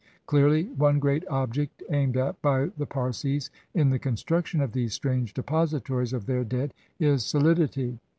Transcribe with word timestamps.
Clearly, 0.25 0.63
one 0.77 0.97
great 0.97 1.23
object 1.27 1.83
aimed 1.91 2.17
at 2.17 2.41
by 2.41 2.71
the 2.75 2.87
Parsis 2.87 3.51
in 3.75 3.91
the 3.91 3.99
con 3.99 4.15
struction 4.17 4.59
of 4.59 4.71
these 4.71 4.95
strange 4.95 5.31
depositories 5.31 6.11
of 6.11 6.25
their 6.25 6.43
dead 6.43 6.73
is 6.99 7.23
solidity. 7.23 7.99